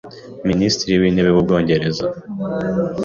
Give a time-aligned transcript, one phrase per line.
[0.49, 2.03] Minisitiri w’intebe w’Ubwongereza